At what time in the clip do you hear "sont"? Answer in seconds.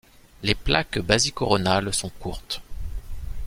1.93-2.09